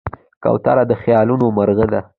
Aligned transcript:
کوتره 0.43 0.83
د 0.89 0.91
خیالونو 1.01 1.45
مرغه 1.57 1.85
ده. 1.91 1.99